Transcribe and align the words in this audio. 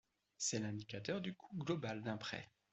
C'est 0.35 0.57
l'indicateur 0.57 1.21
du 1.21 1.35
coût 1.35 1.55
global 1.55 2.01
d'un 2.01 2.17
prêt. 2.17 2.49